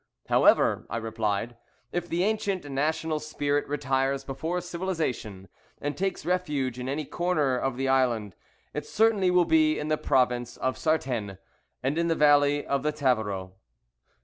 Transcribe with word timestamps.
"However," 0.29 0.87
I 0.89 0.97
replied, 0.97 1.57
"if 1.91 2.09
the 2.09 2.23
ancient 2.23 2.67
national 2.67 3.19
spirit 3.19 3.67
retires 3.67 4.23
before 4.23 4.59
civilization 4.61 5.47
and 5.79 5.95
takes 5.95 6.25
refuge 6.25 6.79
in 6.79 6.89
any 6.89 7.05
corner 7.05 7.55
of 7.55 7.77
the 7.77 7.87
island, 7.87 8.35
it 8.73 8.87
certainly 8.87 9.29
will 9.29 9.45
be 9.45 9.77
in 9.77 9.89
the 9.89 9.99
province 9.99 10.57
of 10.57 10.75
Sartène, 10.75 11.37
and 11.83 11.99
in 11.99 12.07
the 12.07 12.15
valley 12.15 12.65
of 12.65 12.81
the 12.81 12.91
Tavaro." 12.91 13.51